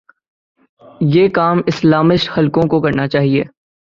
[1.01, 3.43] یہ کام اسلامسٹ حلقوں کوکرنا چاہیے۔